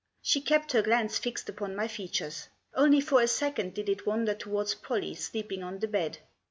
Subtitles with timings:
[0.23, 4.33] She kept her glance fixed upon my features; only for a second did it wander
[4.33, 6.17] towards Pollie sleeping on the bed.